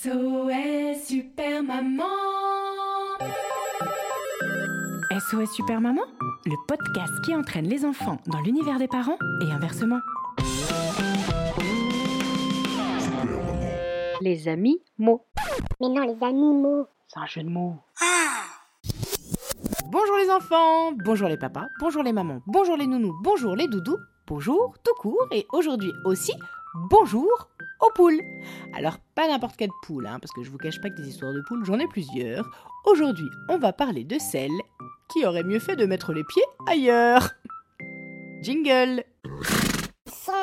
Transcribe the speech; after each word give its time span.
SOS 0.00 1.08
Super 1.08 1.62
Maman 1.64 2.04
SOS 5.10 5.50
Super 5.56 5.80
Maman, 5.80 6.02
le 6.46 6.54
podcast 6.68 7.12
qui 7.24 7.34
entraîne 7.34 7.66
les 7.66 7.84
enfants 7.84 8.18
dans 8.28 8.40
l'univers 8.40 8.78
des 8.78 8.86
parents 8.86 9.18
et 9.42 9.50
inversement. 9.50 9.98
Les 14.20 14.46
amis 14.46 14.80
mots. 14.98 15.24
Mais 15.80 15.88
non, 15.88 16.02
les 16.02 16.24
animaux. 16.24 16.86
C'est 17.08 17.18
un 17.18 17.26
jeu 17.26 17.42
de 17.42 17.48
mots. 17.48 17.76
Bonjour 19.90 20.16
les 20.18 20.30
enfants, 20.30 20.92
bonjour 20.92 21.28
les 21.28 21.38
papas, 21.38 21.66
bonjour 21.80 22.04
les 22.04 22.12
mamans, 22.12 22.40
bonjour 22.46 22.76
les 22.76 22.86
nounous, 22.86 23.16
bonjour 23.22 23.56
les 23.56 23.66
doudous, 23.66 23.98
bonjour 24.28 24.74
tout 24.84 24.94
court 25.00 25.26
et 25.32 25.46
aujourd'hui 25.52 25.92
aussi 26.04 26.34
bonjour 26.74 27.48
aux 27.80 27.92
poules. 27.94 28.20
Alors 28.74 28.98
pas 29.14 29.28
n'importe 29.28 29.56
quelle 29.56 29.70
poule, 29.82 30.06
hein, 30.06 30.18
parce 30.20 30.32
que 30.32 30.42
je 30.42 30.50
vous 30.50 30.58
cache 30.58 30.80
pas 30.80 30.90
que 30.90 30.96
des 30.96 31.08
histoires 31.08 31.32
de 31.32 31.42
poules 31.42 31.64
j'en 31.64 31.78
ai 31.78 31.86
plusieurs. 31.86 32.48
Aujourd'hui 32.84 33.28
on 33.48 33.58
va 33.58 33.72
parler 33.72 34.04
de 34.04 34.18
celles 34.18 34.50
qui 35.12 35.24
auraient 35.24 35.44
mieux 35.44 35.58
fait 35.58 35.76
de 35.76 35.86
mettre 35.86 36.12
les 36.12 36.24
pieds 36.24 36.44
ailleurs. 36.66 37.30
Jingle 38.42 39.04
Singe, 40.06 40.34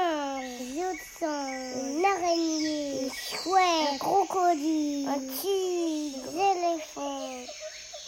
jeu 0.69 1.25
une 1.25 2.05
araignée, 2.05 3.05
un 3.05 3.13
chouette, 3.13 3.93
un 3.93 3.97
crocodile, 3.97 5.07
un 5.07 5.19
tigre, 5.19 6.31
des 6.31 6.37
éléphants. 6.37 7.29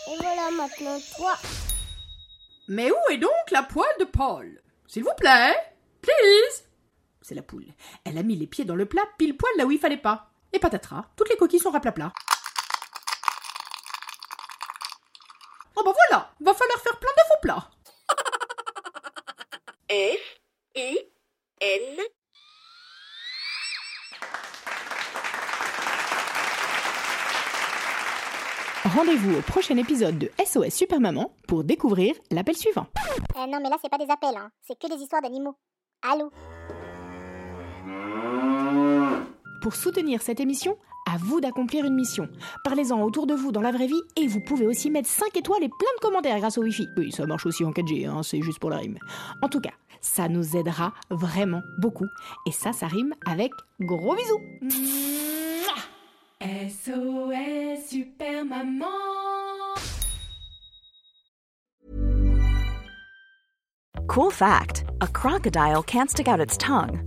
Et 0.09 0.17
voilà 0.19 0.51
maintenant 0.51 0.97
toi. 1.15 1.33
Mais 2.67 2.91
où 2.91 3.11
est 3.11 3.17
donc 3.17 3.31
la 3.51 3.63
poêle 3.63 3.87
de 3.99 4.05
Paul? 4.05 4.61
S'il 4.87 5.03
vous 5.03 5.15
plaît 5.17 5.55
Please 6.01 6.66
C'est 7.27 7.35
la 7.35 7.41
poule. 7.41 7.65
Elle 8.05 8.17
a 8.17 8.23
mis 8.23 8.37
les 8.37 8.47
pieds 8.47 8.63
dans 8.63 8.77
le 8.77 8.85
plat 8.85 9.01
pile 9.17 9.35
poil 9.35 9.51
là 9.57 9.65
où 9.65 9.71
il 9.71 9.79
fallait 9.79 9.97
pas. 9.97 10.29
Et 10.53 10.59
patatras, 10.59 11.07
toutes 11.17 11.27
les 11.27 11.35
coquilles 11.35 11.59
sont 11.59 11.71
raplapla. 11.71 12.13
Oh 15.75 15.81
bah 15.83 15.91
voilà 15.93 16.31
Va 16.39 16.53
falloir 16.53 16.79
faire 16.79 16.97
plein 16.97 17.09
de 17.11 17.23
faux 17.27 17.39
plats 17.41 17.69
F 19.89 20.39
I 20.77 20.99
N 21.59 21.99
Rendez-vous 28.85 29.37
au 29.37 29.41
prochain 29.41 29.75
épisode 29.75 30.17
de 30.17 30.31
SOS 30.45 30.69
Super 30.69 31.01
Maman 31.01 31.35
pour 31.45 31.65
découvrir 31.65 32.15
l'appel 32.31 32.55
suivant. 32.55 32.87
Euh, 33.35 33.47
non, 33.47 33.59
mais 33.61 33.69
là, 33.69 33.75
c'est 33.81 33.89
pas 33.89 33.97
des 33.97 34.09
appels, 34.09 34.37
hein. 34.37 34.49
c'est 34.65 34.79
que 34.79 34.87
des 34.87 35.03
histoires 35.03 35.21
d'animaux. 35.21 35.57
Allô? 36.01 36.31
Pour 39.61 39.75
soutenir 39.75 40.21
cette 40.21 40.39
émission, 40.39 40.77
à 41.07 41.17
vous 41.17 41.39
d'accomplir 41.39 41.85
une 41.85 41.95
mission. 41.95 42.27
Parlez-en 42.63 43.01
autour 43.01 43.27
de 43.27 43.33
vous 43.33 43.51
dans 43.51 43.61
la 43.61 43.71
vraie 43.71 43.87
vie 43.87 44.01
et 44.15 44.27
vous 44.27 44.41
pouvez 44.41 44.67
aussi 44.67 44.89
mettre 44.89 45.09
5 45.09 45.35
étoiles 45.37 45.63
et 45.63 45.69
plein 45.69 45.89
de 45.97 46.01
commentaires 46.01 46.39
grâce 46.39 46.57
au 46.57 46.63
Wi-Fi. 46.63 46.87
Oui, 46.97 47.11
ça 47.11 47.25
marche 47.25 47.45
aussi 47.45 47.63
en 47.63 47.71
4G, 47.71 48.07
hein, 48.07 48.23
c'est 48.23 48.41
juste 48.41 48.59
pour 48.59 48.69
la 48.69 48.77
rime. 48.77 48.97
En 49.41 49.47
tout 49.47 49.61
cas, 49.61 49.73
ça 50.01 50.27
nous 50.27 50.55
aidera 50.55 50.93
vraiment 51.09 51.61
beaucoup. 51.79 52.07
Et 52.45 52.51
ça, 52.51 52.73
ça 52.73 52.87
rime 52.87 53.13
avec 53.25 53.51
gros 53.79 54.15
bisous. 54.15 54.41
SOS 56.41 57.89
Super 57.89 58.45
Maman 58.45 58.85
Cool 64.07 64.31
fact 64.31 64.85
a 65.01 65.07
crocodile 65.07 65.83
can't 65.83 66.09
stick 66.09 66.27
out 66.27 66.39
its 66.39 66.57
tongue. 66.57 67.06